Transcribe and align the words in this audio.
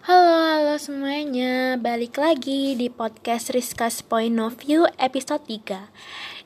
Halo, 0.00 0.32
halo 0.32 0.74
semuanya. 0.80 1.76
Balik 1.76 2.16
lagi 2.16 2.72
di 2.72 2.88
podcast 2.88 3.52
Rizka's 3.52 4.00
Point 4.00 4.40
of 4.40 4.56
View 4.56 4.88
episode 4.96 5.44
3. 5.44 5.92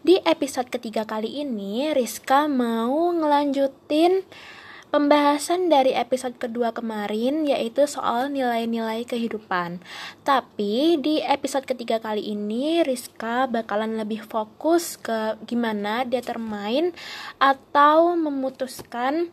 Di 0.03 0.19
episode 0.27 0.67
ketiga 0.67 1.07
kali 1.07 1.39
ini, 1.39 1.95
Rizka 1.95 2.51
mau 2.51 3.15
ngelanjutin 3.15 4.27
pembahasan 4.91 5.71
dari 5.71 5.95
episode 5.95 6.35
kedua 6.35 6.75
kemarin 6.75 7.47
yaitu 7.47 7.87
soal 7.87 8.27
nilai-nilai 8.27 9.07
kehidupan. 9.07 9.79
Tapi 10.27 10.99
di 10.99 11.23
episode 11.23 11.63
ketiga 11.63 12.03
kali 12.03 12.35
ini 12.35 12.83
Rizka 12.83 13.47
bakalan 13.47 13.95
lebih 13.95 14.27
fokus 14.27 14.99
ke 14.99 15.39
gimana 15.47 16.03
determine 16.03 16.91
atau 17.39 18.19
memutuskan 18.19 19.31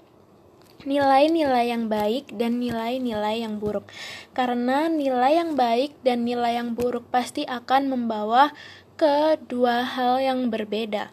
nilai-nilai 0.84 1.72
yang 1.72 1.88
baik 1.88 2.34
dan 2.36 2.58
nilai-nilai 2.58 3.44
yang 3.44 3.62
buruk. 3.62 3.88
Karena 4.36 4.88
nilai 4.92 5.38
yang 5.38 5.54
baik 5.56 5.96
dan 6.02 6.26
nilai 6.28 6.58
yang 6.58 6.74
buruk 6.74 7.08
pasti 7.10 7.46
akan 7.46 7.92
membawa 7.92 8.54
ke 9.00 9.40
dua 9.50 9.82
hal 9.84 10.22
yang 10.22 10.54
berbeda. 10.54 11.10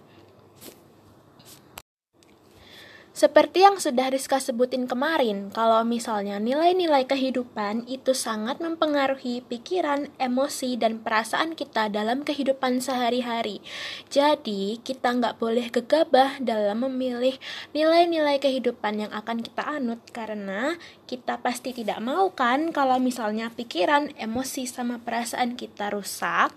Seperti 3.19 3.67
yang 3.67 3.83
sudah 3.83 4.15
Rizka 4.15 4.39
sebutin 4.39 4.87
kemarin, 4.87 5.51
kalau 5.51 5.83
misalnya 5.83 6.39
nilai-nilai 6.39 7.03
kehidupan 7.03 7.91
itu 7.91 8.15
sangat 8.15 8.63
mempengaruhi 8.63 9.43
pikiran, 9.43 10.07
emosi, 10.23 10.79
dan 10.79 11.03
perasaan 11.03 11.59
kita 11.59 11.91
dalam 11.91 12.23
kehidupan 12.23 12.79
sehari-hari. 12.79 13.59
Jadi, 14.07 14.79
kita 14.87 15.19
nggak 15.19 15.43
boleh 15.43 15.67
gegabah 15.67 16.39
dalam 16.39 16.87
memilih 16.87 17.35
nilai-nilai 17.75 18.39
kehidupan 18.39 19.03
yang 19.03 19.11
akan 19.11 19.43
kita 19.43 19.67
anut, 19.67 19.99
karena 20.15 20.79
kita 21.11 21.43
pasti 21.43 21.75
tidak 21.75 21.99
mau 21.99 22.31
kan 22.31 22.71
kalau 22.71 23.03
misalnya 23.03 23.51
pikiran, 23.51 24.15
emosi, 24.15 24.71
sama 24.71 25.03
perasaan 25.03 25.59
kita 25.59 25.91
rusak. 25.91 26.55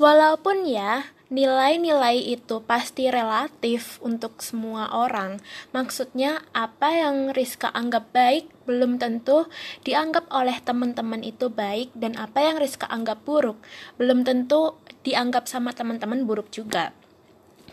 Walaupun 0.00 0.64
ya, 0.64 1.17
nilai-nilai 1.28 2.16
itu 2.24 2.64
pasti 2.64 3.12
relatif 3.12 4.00
untuk 4.00 4.40
semua 4.40 4.88
orang. 4.96 5.40
Maksudnya, 5.76 6.44
apa 6.56 6.88
yang 6.92 7.36
Rizka 7.36 7.68
anggap 7.72 8.08
baik 8.16 8.48
belum 8.64 8.96
tentu 8.96 9.48
dianggap 9.84 10.28
oleh 10.32 10.56
teman-teman 10.64 11.20
itu 11.20 11.52
baik, 11.52 11.92
dan 11.92 12.16
apa 12.16 12.48
yang 12.48 12.56
Rizka 12.56 12.88
anggap 12.88 13.24
buruk 13.28 13.60
belum 14.00 14.24
tentu 14.24 14.76
dianggap 15.04 15.48
sama 15.48 15.76
teman-teman 15.76 16.24
buruk 16.24 16.48
juga. 16.48 16.96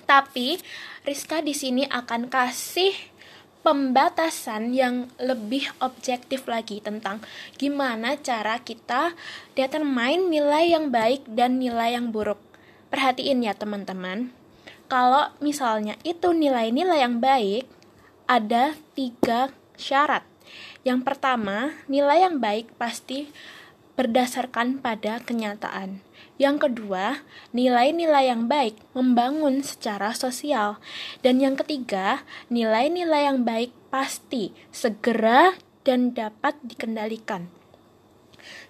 Tapi 0.05 0.59
Rizka 1.07 1.41
di 1.41 1.55
sini 1.57 1.87
akan 1.87 2.29
kasih 2.29 2.93
pembatasan 3.65 4.77
yang 4.77 5.09
lebih 5.17 5.65
objektif 5.81 6.45
lagi 6.45 6.85
tentang 6.85 7.17
gimana 7.57 8.13
cara 8.21 8.61
kita 8.61 9.17
determine 9.57 10.29
nilai 10.29 10.69
yang 10.69 10.93
baik 10.93 11.25
dan 11.25 11.57
nilai 11.57 11.97
yang 11.97 12.13
buruk. 12.13 12.44
Perhatiin 12.95 13.43
ya 13.43 13.51
teman-teman, 13.51 14.31
kalau 14.87 15.27
misalnya 15.43 15.99
itu 16.07 16.31
nilai-nilai 16.31 17.03
yang 17.03 17.19
baik, 17.19 17.67
ada 18.23 18.71
tiga 18.95 19.51
syarat. 19.75 20.23
Yang 20.87 21.03
pertama, 21.03 21.75
nilai 21.91 22.23
yang 22.23 22.39
baik 22.39 22.71
pasti 22.79 23.35
berdasarkan 23.99 24.79
pada 24.79 25.19
kenyataan. 25.19 25.99
Yang 26.39 26.71
kedua, 26.71 27.19
nilai-nilai 27.51 28.31
yang 28.31 28.47
baik 28.47 28.79
membangun 28.95 29.59
secara 29.59 30.15
sosial. 30.15 30.79
Dan 31.19 31.43
yang 31.43 31.59
ketiga, 31.59 32.23
nilai-nilai 32.47 33.27
yang 33.27 33.43
baik 33.43 33.75
pasti 33.91 34.55
segera 34.71 35.59
dan 35.83 36.15
dapat 36.15 36.55
dikendalikan. 36.63 37.51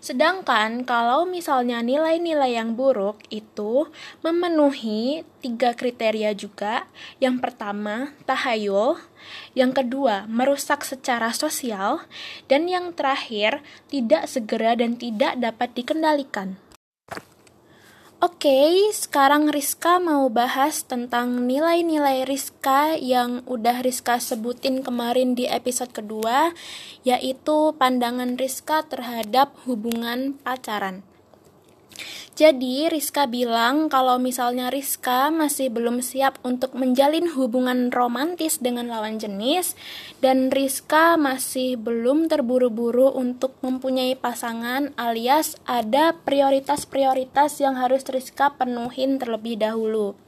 Sedangkan 0.04 0.86
kalau 0.86 1.26
misalnya 1.26 1.82
nilai-nilai 1.82 2.58
yang 2.58 2.78
buruk 2.78 3.22
itu 3.34 3.90
memenuhi 4.22 5.26
tiga 5.42 5.78
kriteria 5.78 6.34
juga. 6.34 6.90
Yang 7.22 7.42
pertama, 7.42 8.14
tahayul. 8.30 8.98
Yang 9.58 9.82
kedua, 9.82 10.26
merusak 10.30 10.86
secara 10.86 11.34
sosial. 11.34 12.06
Dan 12.50 12.70
yang 12.70 12.94
terakhir, 12.94 13.62
tidak 13.90 14.30
segera 14.30 14.74
dan 14.78 14.98
tidak 14.98 15.38
dapat 15.38 15.74
dikendalikan. 15.74 16.65
Oke, 18.26 18.90
sekarang 18.90 19.54
Rizka 19.54 20.02
mau 20.02 20.26
bahas 20.34 20.82
tentang 20.82 21.46
nilai-nilai 21.46 22.26
Rizka 22.26 22.98
yang 22.98 23.46
udah 23.46 23.86
Rizka 23.86 24.18
sebutin 24.18 24.82
kemarin 24.82 25.38
di 25.38 25.46
episode 25.46 25.94
kedua, 25.94 26.50
yaitu 27.06 27.78
pandangan 27.78 28.34
Rizka 28.34 28.82
terhadap 28.82 29.54
hubungan 29.70 30.42
pacaran. 30.42 31.06
Jadi 32.36 32.92
Rizka 32.92 33.32
bilang 33.32 33.88
kalau 33.88 34.20
misalnya 34.20 34.68
Rizka 34.68 35.32
masih 35.32 35.72
belum 35.72 36.04
siap 36.04 36.36
untuk 36.44 36.76
menjalin 36.76 37.32
hubungan 37.32 37.88
romantis 37.96 38.60
dengan 38.60 38.92
lawan 38.92 39.16
jenis 39.16 39.80
dan 40.20 40.52
Rizka 40.52 41.16
masih 41.16 41.80
belum 41.80 42.28
terburu-buru 42.28 43.16
untuk 43.16 43.56
mempunyai 43.64 44.20
pasangan 44.20 44.92
alias 45.00 45.56
ada 45.64 46.12
prioritas-prioritas 46.28 47.64
yang 47.64 47.80
harus 47.80 48.04
Rizka 48.04 48.52
penuhin 48.60 49.16
terlebih 49.16 49.56
dahulu. 49.56 50.20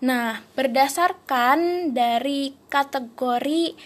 Nah, 0.00 0.40
berdasarkan 0.56 1.90
dari 1.92 2.56
kategori 2.72 3.76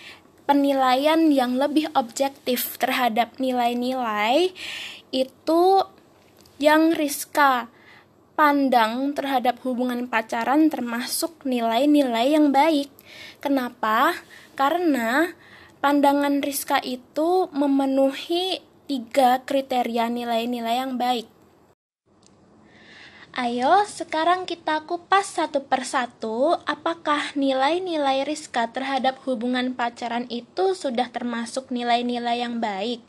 penilaian 0.45 1.33
yang 1.33 1.57
lebih 1.57 1.89
objektif 1.97 2.77
terhadap 2.77 3.41
nilai-nilai 3.41 4.53
itu 5.11 5.63
yang 6.65 6.97
Rizka 6.97 7.69
pandang 8.41 9.13
terhadap 9.13 9.61
hubungan 9.69 10.09
pacaran 10.09 10.73
termasuk 10.73 11.45
nilai-nilai 11.45 12.33
yang 12.33 12.57
baik. 12.57 12.89
Kenapa? 13.45 14.17
Karena 14.57 15.37
pandangan 15.85 16.41
Rizka 16.41 16.81
itu 16.81 17.53
memenuhi 17.53 18.65
tiga 18.89 19.45
kriteria 19.45 20.09
nilai-nilai 20.09 20.77
yang 20.81 20.97
baik. 20.97 21.29
Ayo, 23.35 23.83
sekarang 23.83 24.47
kita 24.47 24.87
kupas 24.87 25.27
satu 25.27 25.67
persatu 25.67 26.55
apakah 26.71 27.35
nilai-nilai 27.35 28.23
Rizka 28.23 28.71
terhadap 28.71 29.19
hubungan 29.27 29.75
pacaran 29.75 30.31
itu 30.31 30.79
sudah 30.79 31.11
termasuk 31.11 31.75
nilai-nilai 31.75 32.47
yang 32.47 32.63
baik 32.63 33.03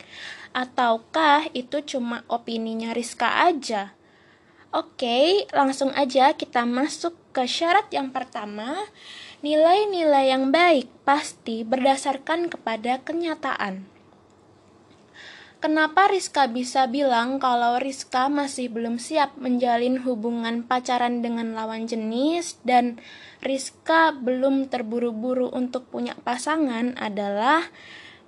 ataukah 0.56 1.52
itu 1.52 1.84
cuma 1.84 2.24
opininya 2.32 2.96
Rizka 2.96 3.44
aja? 3.44 3.92
Oke, 4.72 5.44
langsung 5.52 5.92
aja 5.92 6.32
kita 6.32 6.64
masuk 6.64 7.12
ke 7.36 7.44
syarat 7.44 7.92
yang 7.92 8.08
pertama. 8.08 8.72
Nilai-nilai 9.44 10.32
yang 10.32 10.48
baik 10.48 10.88
pasti 11.04 11.60
berdasarkan 11.60 12.48
kepada 12.48 13.04
kenyataan. 13.04 13.84
Kenapa 15.56 16.12
Rizka 16.12 16.48
bisa 16.52 16.84
bilang 16.84 17.40
kalau 17.40 17.80
Rizka 17.80 18.28
masih 18.28 18.68
belum 18.68 19.00
siap 19.00 19.40
menjalin 19.40 20.04
hubungan 20.04 20.60
pacaran 20.64 21.24
dengan 21.24 21.56
lawan 21.56 21.88
jenis 21.88 22.60
dan 22.60 23.00
Rizka 23.40 24.12
belum 24.12 24.68
terburu-buru 24.68 25.48
untuk 25.52 25.88
punya 25.88 26.12
pasangan 26.20 26.92
adalah 27.00 27.72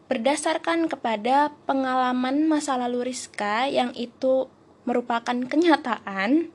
berdasarkan 0.09 0.89
kepada 0.89 1.53
pengalaman 1.69 2.49
masa 2.49 2.81
lalu 2.81 3.13
Rizka 3.13 3.69
yang 3.69 3.93
itu 3.93 4.49
merupakan 4.89 5.37
kenyataan 5.37 6.49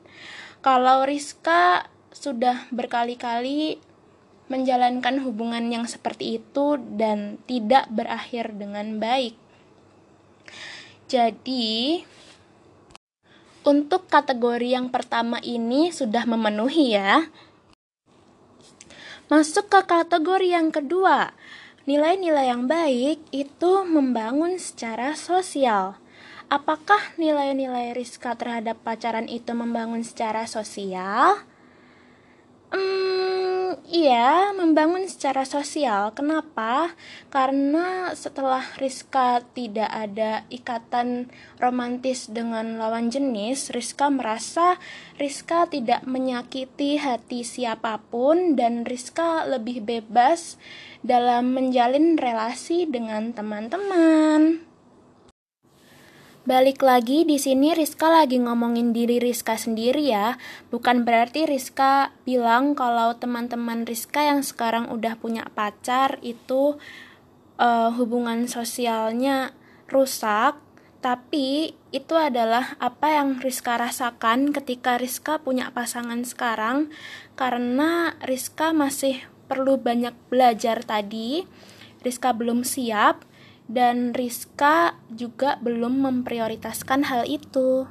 kalau 0.58 1.06
Rizka 1.06 1.86
sudah 2.10 2.66
berkali-kali 2.74 3.78
menjalankan 4.48 5.24
hubungan 5.24 5.70
yang 5.72 5.84
seperti 5.88 6.42
itu 6.42 6.76
dan 6.98 7.40
tidak 7.48 7.88
berakhir 7.88 8.52
dengan 8.52 9.00
baik. 9.00 9.36
Jadi, 11.08 12.04
untuk 13.64 14.08
kategori 14.08 14.76
yang 14.76 14.92
pertama 14.92 15.40
ini 15.40 15.92
sudah 15.92 16.28
memenuhi 16.28 16.96
ya. 16.96 17.28
Masuk 19.32 19.72
ke 19.72 19.80
kategori 19.88 20.48
yang 20.52 20.68
kedua, 20.68 21.32
Nilai-nilai 21.84 22.48
yang 22.48 22.64
baik 22.64 23.20
itu 23.28 23.72
membangun 23.84 24.56
secara 24.56 25.12
sosial. 25.12 26.00
Apakah 26.48 27.12
nilai-nilai 27.20 27.92
Rizka 27.92 28.32
terhadap 28.40 28.80
pacaran 28.80 29.28
itu 29.28 29.52
membangun 29.52 30.00
secara 30.00 30.48
sosial? 30.48 31.44
Hmm, 32.72 33.76
iya, 33.84 34.56
membangun 34.56 35.04
secara 35.04 35.44
sosial. 35.44 36.16
Kenapa? 36.16 36.96
Karena 37.28 38.16
setelah 38.16 38.64
Rizka 38.80 39.44
tidak 39.52 39.92
ada 39.92 40.48
ikatan 40.48 41.28
romantis 41.60 42.32
dengan 42.32 42.80
lawan 42.80 43.12
jenis, 43.12 43.68
Rizka 43.76 44.08
merasa 44.08 44.80
Rizka 45.20 45.68
tidak 45.68 46.00
menyakiti 46.08 46.96
hati 46.96 47.44
siapa 47.44 48.00
pun 48.08 48.56
dan 48.56 48.88
Rizka 48.88 49.44
lebih 49.44 49.84
bebas 49.84 50.56
dalam 51.04 51.52
menjalin 51.52 52.16
relasi 52.16 52.88
dengan 52.88 53.36
teman-teman. 53.36 54.64
Balik 56.44 56.84
lagi 56.84 57.24
di 57.24 57.40
sini 57.40 57.72
Rizka 57.72 58.12
lagi 58.12 58.36
ngomongin 58.36 58.92
diri 58.92 59.16
Rizka 59.16 59.56
sendiri 59.56 60.12
ya. 60.12 60.36
Bukan 60.68 61.04
berarti 61.08 61.48
Rizka 61.48 62.12
bilang 62.28 62.76
kalau 62.76 63.16
teman-teman 63.16 63.88
Rizka 63.88 64.20
yang 64.20 64.44
sekarang 64.44 64.92
udah 64.92 65.16
punya 65.16 65.48
pacar 65.56 66.20
itu 66.20 66.76
uh, 67.56 67.90
hubungan 67.96 68.44
sosialnya 68.44 69.56
rusak, 69.88 70.60
tapi 71.00 71.76
itu 71.92 72.12
adalah 72.12 72.76
apa 72.76 73.16
yang 73.16 73.40
Rizka 73.40 73.80
rasakan 73.80 74.52
ketika 74.52 75.00
Rizka 75.00 75.40
punya 75.40 75.72
pasangan 75.72 76.28
sekarang 76.28 76.92
karena 77.40 78.20
Rizka 78.20 78.76
masih 78.76 79.24
perlu 79.46 79.76
banyak 79.80 80.14
belajar 80.28 80.82
tadi. 80.84 81.44
Rizka 82.04 82.36
belum 82.36 82.64
siap 82.68 83.24
dan 83.64 84.12
Rizka 84.12 85.00
juga 85.08 85.56
belum 85.64 86.04
memprioritaskan 86.04 87.08
hal 87.08 87.24
itu. 87.24 87.88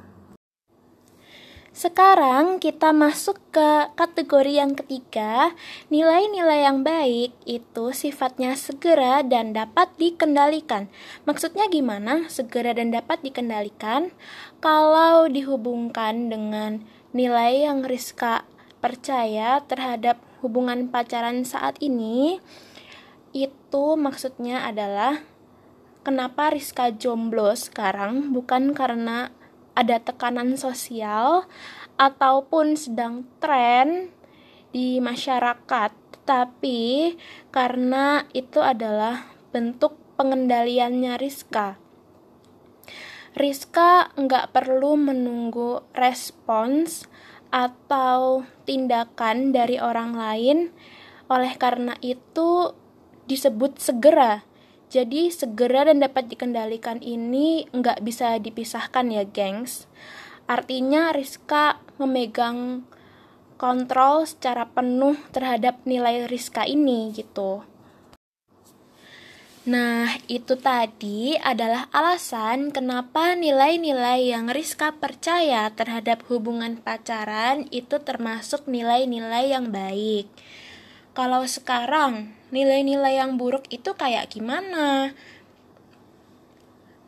Sekarang 1.74 2.62
kita 2.62 2.94
masuk 2.94 3.34
ke 3.50 3.90
kategori 3.98 4.62
yang 4.62 4.78
ketiga. 4.78 5.50
Nilai-nilai 5.90 6.62
yang 6.62 6.86
baik 6.86 7.34
itu 7.50 7.90
sifatnya 7.90 8.54
segera 8.54 9.26
dan 9.26 9.50
dapat 9.50 9.90
dikendalikan. 9.98 10.86
Maksudnya 11.26 11.66
gimana? 11.66 12.30
Segera 12.30 12.78
dan 12.78 12.94
dapat 12.94 13.26
dikendalikan 13.26 14.14
kalau 14.62 15.26
dihubungkan 15.26 16.30
dengan 16.30 16.86
nilai 17.10 17.66
yang 17.66 17.82
Rizka 17.82 18.46
percaya 18.78 19.58
terhadap 19.66 20.22
hubungan 20.44 20.92
pacaran 20.92 21.48
saat 21.48 21.80
ini 21.80 22.36
itu 23.32 23.96
maksudnya 23.96 24.68
adalah 24.68 25.24
kenapa 26.04 26.52
Rizka 26.52 26.92
jomblo 26.92 27.56
sekarang 27.56 28.36
bukan 28.36 28.76
karena 28.76 29.32
ada 29.74 29.98
tekanan 29.98 30.54
sosial 30.54 31.48
ataupun 31.98 32.78
sedang 32.78 33.26
tren 33.42 34.14
di 34.74 34.98
masyarakat, 34.98 35.92
tapi 36.26 37.14
karena 37.54 38.26
itu 38.34 38.58
adalah 38.58 39.30
bentuk 39.54 39.94
pengendaliannya 40.18 41.14
Rizka. 41.18 41.78
Rizka 43.34 44.14
nggak 44.14 44.54
perlu 44.54 44.94
menunggu 44.94 45.82
respons 45.90 47.10
atau 47.54 48.42
tindakan 48.66 49.54
dari 49.54 49.78
orang 49.78 50.18
lain, 50.18 50.74
oleh 51.30 51.54
karena 51.54 51.94
itu 52.02 52.74
disebut 53.30 53.78
segera 53.78 54.42
jadi 54.94 55.26
segera 55.26 55.90
dan 55.90 56.06
dapat 56.06 56.30
dikendalikan 56.30 57.02
ini 57.02 57.66
nggak 57.74 58.06
bisa 58.06 58.38
dipisahkan 58.38 59.10
ya 59.10 59.26
gengs. 59.26 59.90
Artinya 60.46 61.10
Rizka 61.10 61.82
memegang 61.98 62.86
kontrol 63.58 64.22
secara 64.22 64.70
penuh 64.70 65.18
terhadap 65.34 65.82
nilai 65.82 66.30
Rizka 66.30 66.62
ini 66.62 67.10
gitu. 67.10 67.66
Nah, 69.64 70.20
itu 70.28 70.60
tadi 70.60 71.40
adalah 71.40 71.88
alasan 71.88 72.68
kenapa 72.68 73.32
nilai-nilai 73.32 74.28
yang 74.28 74.52
Rizka 74.52 74.92
percaya 74.92 75.72
terhadap 75.72 76.20
hubungan 76.28 76.76
pacaran 76.76 77.64
itu 77.72 77.96
termasuk 78.04 78.68
nilai-nilai 78.68 79.56
yang 79.56 79.72
baik. 79.72 80.28
Kalau 81.16 81.48
sekarang 81.48 82.36
nilai-nilai 82.52 83.16
yang 83.16 83.40
buruk 83.40 83.64
itu 83.72 83.96
kayak 83.96 84.36
gimana? 84.36 85.16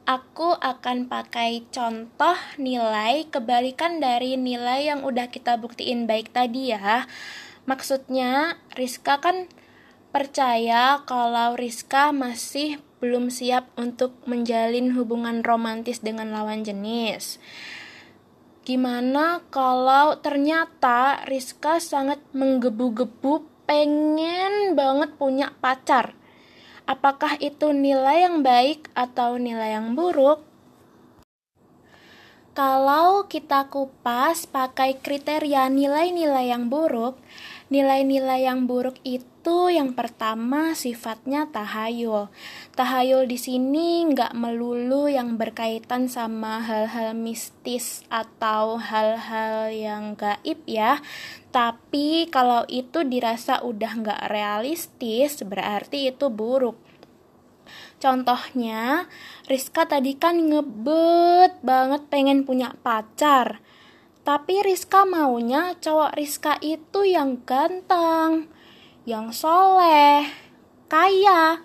Aku 0.08 0.56
akan 0.56 1.12
pakai 1.12 1.60
contoh 1.68 2.40
nilai 2.56 3.28
kebalikan 3.28 4.00
dari 4.00 4.40
nilai 4.40 4.88
yang 4.88 5.04
udah 5.04 5.28
kita 5.28 5.60
buktiin 5.60 6.08
baik 6.08 6.32
tadi 6.32 6.72
ya. 6.72 7.04
Maksudnya, 7.68 8.56
Rizka 8.72 9.20
kan 9.20 9.44
percaya 10.16 11.04
kalau 11.04 11.60
Rizka 11.60 12.08
masih 12.08 12.80
belum 13.04 13.28
siap 13.28 13.68
untuk 13.76 14.16
menjalin 14.24 14.96
hubungan 14.96 15.44
romantis 15.44 16.00
dengan 16.00 16.32
lawan 16.32 16.64
jenis. 16.64 17.36
Gimana 18.64 19.44
kalau 19.52 20.16
ternyata 20.24 21.20
Rizka 21.28 21.84
sangat 21.84 22.24
menggebu-gebu 22.32 23.44
pengen 23.68 24.72
banget 24.72 25.12
punya 25.20 25.52
pacar. 25.60 26.16
Apakah 26.88 27.36
itu 27.36 27.76
nilai 27.76 28.24
yang 28.24 28.40
baik 28.40 28.88
atau 28.96 29.36
nilai 29.36 29.76
yang 29.76 29.92
buruk? 29.92 30.40
Kalau 32.56 33.28
kita 33.28 33.68
kupas 33.68 34.48
pakai 34.48 34.96
kriteria 34.96 35.68
nilai-nilai 35.68 36.48
yang 36.48 36.72
buruk, 36.72 37.20
nilai-nilai 37.68 38.48
yang 38.48 38.64
buruk 38.64 38.96
itu 39.04 39.35
itu 39.46 39.70
yang 39.70 39.94
pertama 39.94 40.74
sifatnya 40.74 41.46
tahayul. 41.46 42.26
Tahayul 42.74 43.30
di 43.30 43.38
sini 43.38 44.02
nggak 44.10 44.34
melulu 44.34 45.06
yang 45.06 45.38
berkaitan 45.38 46.10
sama 46.10 46.58
hal-hal 46.66 47.14
mistis 47.14 48.02
atau 48.10 48.74
hal-hal 48.74 49.70
yang 49.70 50.18
gaib 50.18 50.58
ya. 50.66 50.98
Tapi 51.54 52.26
kalau 52.26 52.66
itu 52.66 53.06
dirasa 53.06 53.62
udah 53.62 53.92
nggak 54.02 54.22
realistis, 54.34 55.38
berarti 55.46 56.10
itu 56.10 56.26
buruk. 56.26 56.74
Contohnya, 58.02 59.06
Rizka 59.46 59.86
tadi 59.86 60.18
kan 60.18 60.42
ngebet 60.42 61.62
banget 61.62 62.02
pengen 62.10 62.42
punya 62.42 62.74
pacar. 62.82 63.62
Tapi 64.26 64.58
Rizka 64.66 65.06
maunya 65.06 65.78
cowok 65.78 66.18
Rizka 66.18 66.58
itu 66.58 67.06
yang 67.06 67.46
ganteng, 67.46 68.50
yang 69.06 69.30
soleh, 69.30 70.26
kaya, 70.90 71.62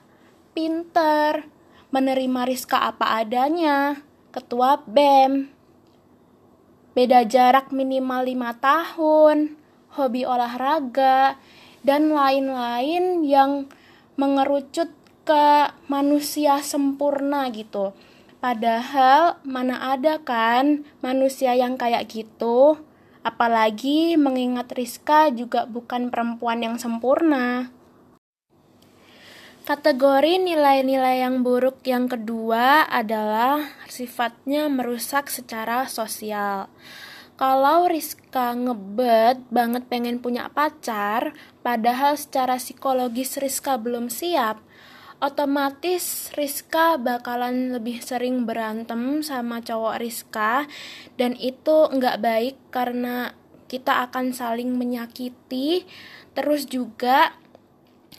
pinter, 0.54 1.50
menerima 1.90 2.46
Rizka 2.46 2.86
apa 2.86 3.18
adanya, 3.18 4.06
ketua 4.30 4.78
BEM, 4.86 5.50
beda 6.94 7.26
jarak 7.26 7.74
minimal 7.74 8.30
5 8.30 8.62
tahun, 8.62 9.58
hobi 9.98 10.22
olahraga, 10.22 11.42
dan 11.82 12.14
lain-lain 12.14 13.26
yang 13.26 13.66
mengerucut 14.22 14.94
ke 15.26 15.74
manusia 15.90 16.62
sempurna 16.62 17.50
gitu. 17.50 17.98
Padahal 18.38 19.42
mana 19.42 19.98
ada 19.98 20.22
kan 20.22 20.86
manusia 21.02 21.58
yang 21.58 21.74
kayak 21.74 22.06
gitu? 22.06 22.78
Apalagi 23.22 24.18
mengingat 24.18 24.74
Rizka 24.74 25.30
juga 25.30 25.70
bukan 25.70 26.10
perempuan 26.10 26.66
yang 26.66 26.82
sempurna. 26.82 27.70
Kategori 29.62 30.42
nilai-nilai 30.42 31.22
yang 31.22 31.46
buruk 31.46 31.86
yang 31.86 32.10
kedua 32.10 32.90
adalah 32.90 33.62
sifatnya 33.86 34.66
merusak 34.74 35.30
secara 35.30 35.86
sosial. 35.86 36.66
Kalau 37.38 37.86
Rizka 37.86 38.58
ngebet 38.58 39.38
banget 39.54 39.86
pengen 39.86 40.18
punya 40.18 40.50
pacar, 40.50 41.38
padahal 41.62 42.18
secara 42.18 42.58
psikologis 42.58 43.38
Rizka 43.38 43.78
belum 43.78 44.10
siap, 44.10 44.58
otomatis 45.22 46.34
Rizka 46.34 46.98
bakalan 46.98 47.78
lebih 47.78 48.02
sering 48.02 48.50
berantem 48.50 49.22
sama 49.22 49.62
cowok 49.62 50.02
Rizka 50.02 50.66
dan 51.16 51.38
itu 51.38 51.88
nggak 51.94 52.18
baik 52.20 52.58
karena 52.74 53.38
kita 53.70 54.04
akan 54.10 54.34
saling 54.34 54.76
menyakiti 54.76 55.86
terus 56.34 56.66
juga 56.66 57.38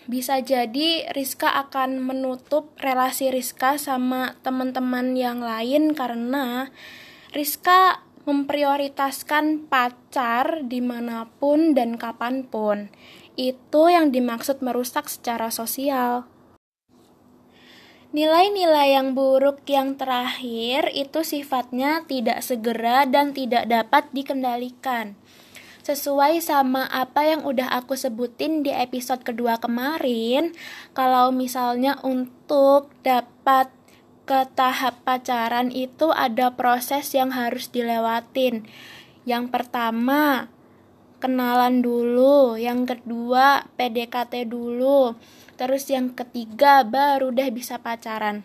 bisa 0.06 0.38
jadi 0.42 1.10
Rizka 1.14 1.50
akan 1.66 2.02
menutup 2.02 2.74
relasi 2.78 3.30
Rizka 3.30 3.78
sama 3.78 4.38
teman-teman 4.42 5.14
yang 5.18 5.42
lain 5.42 5.94
karena 5.94 6.70
Rizka 7.30 8.02
memprioritaskan 8.22 9.66
pacar 9.66 10.62
di 10.66 10.78
mana 10.78 11.26
pun 11.38 11.74
dan 11.74 11.98
kapan 11.98 12.46
pun. 12.46 12.90
Itu 13.34 13.90
yang 13.90 14.14
dimaksud 14.14 14.62
merusak 14.62 15.10
secara 15.10 15.50
sosial. 15.50 16.26
Nilai-nilai 18.12 18.92
yang 18.92 19.16
buruk 19.16 19.64
yang 19.64 19.96
terakhir 19.96 20.92
itu 20.92 21.24
sifatnya 21.24 22.04
tidak 22.04 22.44
segera 22.44 23.08
dan 23.08 23.32
tidak 23.32 23.64
dapat 23.64 24.04
dikendalikan. 24.12 25.16
Sesuai 25.80 26.44
sama 26.44 26.84
apa 26.92 27.24
yang 27.24 27.40
udah 27.48 27.72
aku 27.72 27.96
sebutin 27.96 28.60
di 28.60 28.68
episode 28.68 29.24
kedua 29.24 29.56
kemarin, 29.56 30.52
kalau 30.92 31.32
misalnya 31.32 31.96
untuk 32.04 32.92
dapat 33.00 33.72
ke 34.28 34.44
tahap 34.60 35.00
pacaran 35.08 35.72
itu 35.72 36.12
ada 36.12 36.52
proses 36.52 37.16
yang 37.16 37.32
harus 37.32 37.72
dilewatin. 37.72 38.68
Yang 39.24 39.44
pertama, 39.48 40.52
kenalan 41.16 41.80
dulu, 41.80 42.60
yang 42.60 42.84
kedua 42.84 43.72
PDKT 43.80 44.52
dulu, 44.52 45.16
terus 45.56 45.88
yang 45.88 46.12
ketiga 46.12 46.84
baru 46.86 47.30
deh 47.30 47.50
bisa 47.52 47.80
pacaran. 47.80 48.44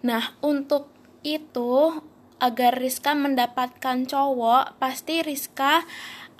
Nah, 0.00 0.32
untuk 0.40 0.88
itu 1.20 2.00
agar 2.40 2.72
Rizka 2.80 3.12
mendapatkan 3.12 4.08
cowok, 4.08 4.80
pasti 4.80 5.20
Rizka 5.20 5.84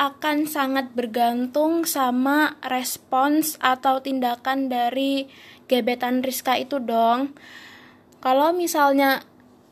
akan 0.00 0.48
sangat 0.48 0.96
bergantung 0.96 1.84
sama 1.84 2.56
respons 2.64 3.60
atau 3.60 4.00
tindakan 4.00 4.72
dari 4.72 5.28
gebetan 5.68 6.24
Rizka 6.24 6.56
itu 6.56 6.80
dong. 6.80 7.36
Kalau 8.24 8.56
misalnya 8.56 9.20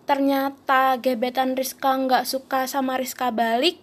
ternyata 0.05 1.01
gebetan 1.01 1.57
Rizka 1.57 1.97
nggak 1.97 2.29
suka 2.29 2.69
sama 2.69 3.01
Rizka 3.01 3.33
balik, 3.33 3.81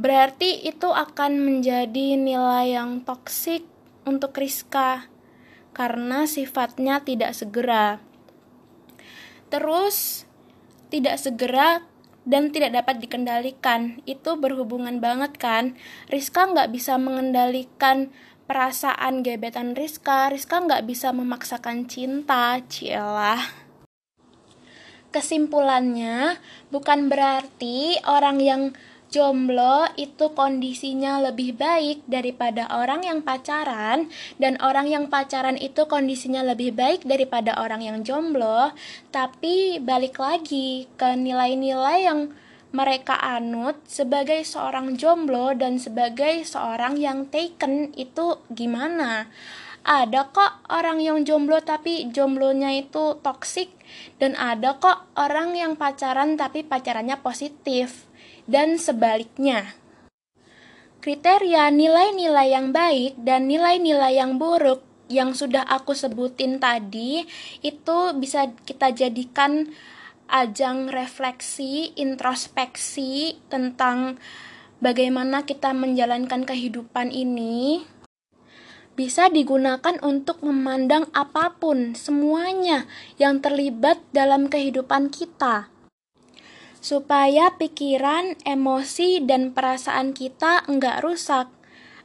berarti 0.00 0.64
itu 0.64 0.88
akan 0.88 1.44
menjadi 1.44 2.16
nilai 2.16 2.72
yang 2.80 3.04
toksik 3.04 3.68
untuk 4.04 4.36
Rizka 4.36 5.08
karena 5.74 6.24
sifatnya 6.24 7.02
tidak 7.02 7.34
segera. 7.34 7.98
Terus 9.50 10.24
tidak 10.88 11.18
segera 11.18 11.82
dan 12.24 12.54
tidak 12.54 12.72
dapat 12.72 13.02
dikendalikan. 13.04 14.00
Itu 14.08 14.40
berhubungan 14.40 15.02
banget 15.02 15.36
kan. 15.36 15.76
Rizka 16.08 16.48
nggak 16.48 16.72
bisa 16.72 16.96
mengendalikan 16.96 18.14
perasaan 18.48 19.20
gebetan 19.24 19.76
Rizka. 19.76 20.32
Rizka 20.32 20.60
nggak 20.60 20.88
bisa 20.88 21.12
memaksakan 21.12 21.88
cinta. 21.88 22.60
Cielah. 22.68 23.64
Kesimpulannya, 25.14 26.42
bukan 26.74 27.06
berarti 27.06 28.02
orang 28.02 28.42
yang 28.42 28.62
jomblo 29.12 29.86
itu 29.94 30.32
kondisinya 30.34 31.20
lebih 31.22 31.54
baik 31.54 32.02
daripada 32.08 32.66
orang 32.72 33.06
yang 33.06 33.20
pacaran 33.22 34.10
dan 34.42 34.58
orang 34.58 34.90
yang 34.90 35.06
pacaran 35.06 35.54
itu 35.60 35.86
kondisinya 35.86 36.42
lebih 36.42 36.74
baik 36.74 37.06
daripada 37.06 37.54
orang 37.60 37.84
yang 37.84 37.98
jomblo. 38.02 38.72
Tapi 39.14 39.78
balik 39.78 40.18
lagi 40.18 40.90
ke 40.98 41.14
nilai-nilai 41.14 41.98
yang 42.06 42.20
mereka 42.74 43.14
anut 43.14 43.78
sebagai 43.86 44.42
seorang 44.42 44.98
jomblo 44.98 45.54
dan 45.54 45.78
sebagai 45.78 46.42
seorang 46.42 46.98
yang 46.98 47.30
taken 47.30 47.94
itu 47.94 48.42
gimana? 48.50 49.30
Ada 49.84 50.32
kok 50.32 50.64
orang 50.72 50.98
yang 50.98 51.22
jomblo 51.22 51.60
tapi 51.60 52.08
jomblonya 52.10 52.72
itu 52.72 53.20
toksik 53.20 53.70
dan 54.16 54.34
ada 54.34 54.80
kok 54.80 55.06
orang 55.14 55.54
yang 55.54 55.76
pacaran 55.76 56.34
tapi 56.40 56.64
pacarannya 56.64 57.20
positif 57.20 58.08
dan 58.44 58.76
sebaliknya. 58.76 59.76
Kriteria 61.04 61.68
nilai-nilai 61.68 62.48
yang 62.48 62.72
baik 62.72 63.20
dan 63.20 63.44
nilai-nilai 63.44 64.16
yang 64.16 64.40
buruk 64.40 64.80
yang 65.12 65.36
sudah 65.36 65.60
aku 65.68 65.92
sebutin 65.92 66.56
tadi 66.56 67.28
itu 67.60 67.98
bisa 68.16 68.48
kita 68.64 68.88
jadikan 68.88 69.68
ajang 70.32 70.88
refleksi, 70.88 71.92
introspeksi 71.92 73.36
tentang 73.52 74.16
bagaimana 74.80 75.44
kita 75.44 75.76
menjalankan 75.76 76.48
kehidupan 76.48 77.12
ini 77.12 77.84
bisa 78.94 79.26
digunakan 79.26 79.98
untuk 80.06 80.40
memandang 80.46 81.10
apa 81.10 81.58
pun, 81.58 81.98
semuanya 81.98 82.86
yang 83.18 83.42
terlibat 83.42 83.98
dalam 84.14 84.46
kehidupan 84.46 85.10
kita 85.10 85.73
supaya 86.84 87.56
pikiran, 87.56 88.36
emosi, 88.44 89.24
dan 89.24 89.56
perasaan 89.56 90.12
kita 90.12 90.68
enggak 90.68 91.00
rusak. 91.00 91.48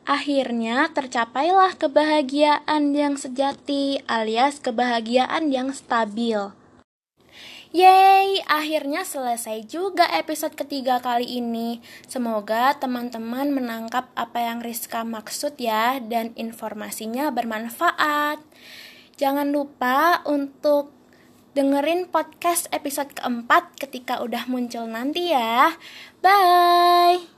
Akhirnya 0.07 0.87
tercapailah 0.95 1.75
kebahagiaan 1.75 2.95
yang 2.95 3.19
sejati 3.19 3.99
alias 4.07 4.63
kebahagiaan 4.63 5.51
yang 5.51 5.75
stabil. 5.75 6.55
Yeay, 7.69 8.41
akhirnya 8.49 9.05
selesai 9.05 9.69
juga 9.69 10.07
episode 10.15 10.57
ketiga 10.57 10.97
kali 10.97 11.37
ini. 11.37 11.83
Semoga 12.09 12.73
teman-teman 12.73 13.53
menangkap 13.53 14.09
apa 14.17 14.41
yang 14.41 14.65
Rizka 14.65 15.05
maksud 15.05 15.53
ya 15.61 16.01
dan 16.01 16.33
informasinya 16.33 17.29
bermanfaat. 17.29 18.41
Jangan 19.21 19.53
lupa 19.53 20.25
untuk 20.25 20.98
dengerin 21.53 22.09
podcast 22.09 22.69
episode 22.73 23.13
keempat 23.13 23.77
ketika 23.77 24.21
udah 24.21 24.45
muncul 24.49 24.85
nanti 24.85 25.33
ya. 25.33 25.77
Bye! 26.21 27.29